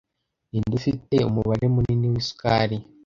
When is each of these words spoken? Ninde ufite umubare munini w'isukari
Ninde 0.49 0.73
ufite 0.79 1.15
umubare 1.29 1.65
munini 1.73 2.05
w'isukari 2.13 2.77